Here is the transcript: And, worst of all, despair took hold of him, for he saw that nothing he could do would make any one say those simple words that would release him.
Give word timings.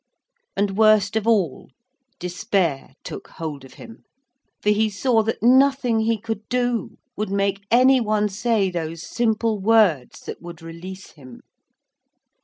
And, 0.57 0.77
worst 0.79 1.15
of 1.15 1.27
all, 1.27 1.69
despair 2.17 2.95
took 3.03 3.27
hold 3.27 3.63
of 3.63 3.75
him, 3.75 4.03
for 4.63 4.71
he 4.71 4.89
saw 4.89 5.21
that 5.21 5.43
nothing 5.43 5.99
he 5.99 6.17
could 6.19 6.49
do 6.49 6.97
would 7.15 7.29
make 7.29 7.61
any 7.69 8.01
one 8.01 8.27
say 8.27 8.71
those 8.71 9.03
simple 9.03 9.59
words 9.59 10.21
that 10.21 10.41
would 10.41 10.59
release 10.59 11.11
him. 11.11 11.41